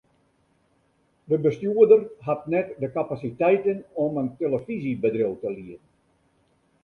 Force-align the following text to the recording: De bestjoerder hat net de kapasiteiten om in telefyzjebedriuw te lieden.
De 1.27 1.37
bestjoerder 1.37 2.07
hat 2.21 2.47
net 2.47 2.73
de 2.79 2.91
kapasiteiten 2.91 3.83
om 3.93 4.19
in 4.19 4.35
telefyzjebedriuw 4.37 5.39
te 5.39 5.51
lieden. 5.51 5.79